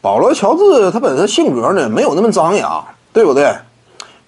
[0.00, 3.52] 保罗·乔治他本身性格呢没有那么张扬，对不对？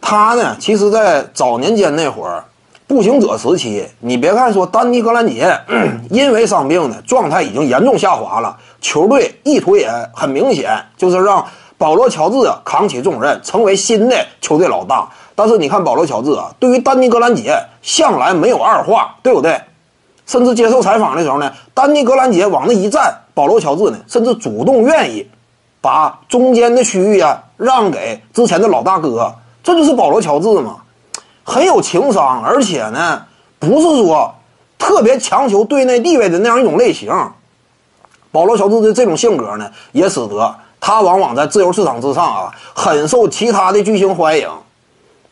[0.00, 2.42] 他呢，其实，在早年间那会儿，
[2.88, 5.56] 步行者时期，你别看说丹尼·格兰杰
[6.10, 11.44] 因为伤病呢，状态已经严重下滑了，球队意图也很明显，就是让
[11.78, 15.08] 保罗·乔治扛起重任，成为新的球队老大。
[15.36, 19.60] 但是你看保罗·乔治啊，对于丹尼·格兰杰向来没有二话，对不对？
[20.26, 25.28] 甚至接受采访的时候呢，丹尼·格兰杰往那一站，保罗·乔治呢，甚至主动愿意
[25.80, 29.34] 把中间的区域啊让给之前的老大哥。
[29.62, 30.78] 这就是保罗·乔治嘛，
[31.44, 33.22] 很有情商，而且呢，
[33.58, 34.34] 不是说
[34.78, 37.12] 特别强求队内地位的那样一种类型。
[38.32, 44.48] 保罗·乔治的这种性格呢，也使得他往往在自由市场之上啊，很受其他的巨星欢迎。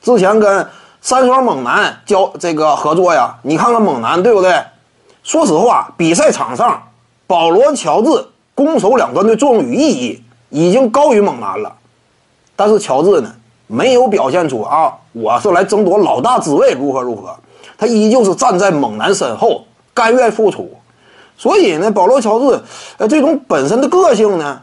[0.02, 0.68] 之前跟
[1.00, 4.62] 三双猛男交这个合作呀，你看看猛男对不对？
[5.22, 6.82] 说实话，比赛场上，
[7.26, 11.74] 保罗·乔治攻守两端的作用与意义已经高于猛男了，
[12.56, 13.34] 但是乔治呢？
[13.70, 17.36] 没有表现出啊，我是来争夺老大之位，如何如何？
[17.76, 20.74] 他依旧是站在猛男身后，甘愿付出。
[21.36, 22.62] 所以呢，保罗·乔治，
[22.96, 24.62] 呃，这种本身的个性呢，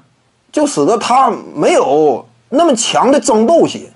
[0.51, 3.87] 就使得他没有那么强的争斗心。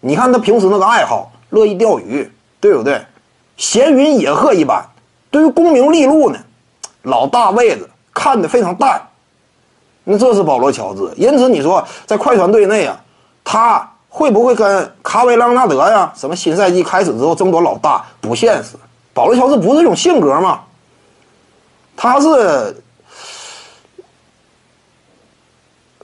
[0.00, 2.28] 你看他平时那个爱好，乐意钓鱼，
[2.60, 3.00] 对不对？
[3.56, 4.84] 闲云野鹤一般。
[5.30, 6.38] 对于功名利禄呢，
[7.02, 9.00] 老大位子看得非常淡。
[10.08, 11.02] 那这是保罗·乔治。
[11.16, 12.98] 因此你说在快船队内啊，
[13.44, 13.90] 他。
[14.08, 16.10] 会不会跟卡维·朗纳德呀？
[16.16, 18.70] 什么新赛季开始之后争夺老大不现实？
[19.12, 20.60] 保罗·乔治不是这种性格吗？
[21.94, 22.82] 他是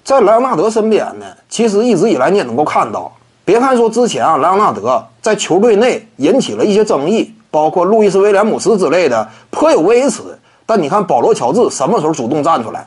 [0.05, 1.25] 在莱昂纳德身边呢。
[1.48, 3.11] 其实一直以来你也能够看到，
[3.47, 10.39] 别看说之前啊，莱昂纳德在球队内引起了一些争议，包括路易斯·威廉姆斯之类的颇有微词。
[10.66, 12.87] 但你看保罗·乔治什么时候主动站出来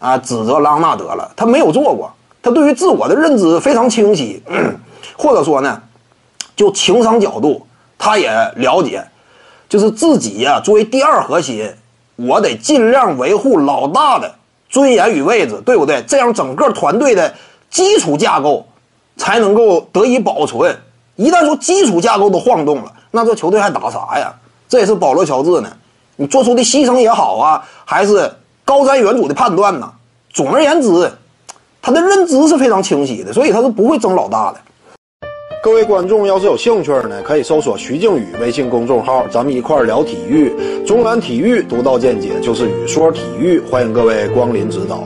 [0.00, 1.30] 啊，指责莱昂纳德了？
[1.36, 2.10] 他没有做过。
[2.42, 4.42] 他对于自我的认知非常清晰，
[5.16, 5.80] 或者说呢，
[6.56, 7.66] 就情商角度，
[7.98, 9.06] 他也了解，
[9.68, 11.70] 就是自己呀作为第二核心，
[12.16, 14.34] 我得尽量维护老大的
[14.70, 16.02] 尊严与位置，对不对？
[16.08, 17.34] 这样整个团队的
[17.68, 18.66] 基础架构
[19.18, 20.74] 才能够得以保存。
[21.16, 24.34] 一旦说基础架构都晃动了，那这球队还打啥呀？
[24.66, 25.70] 这也是保罗·乔治呢，
[26.16, 28.32] 你做出的牺牲也好啊，还是
[28.70, 29.90] 高瞻远瞩的判断呢？
[30.32, 31.10] 总而言之。
[31.82, 34.60] 他的认知是非常清晰的，所以他是不会争老大的。
[35.60, 40.54] 各位观众要是有兴趣呢，可以搜索徐静宇微信公众号，咱们一块儿聊体育。
[40.86, 45.02] 中南体育独到见解就是语说体育，欢迎各位光临指导。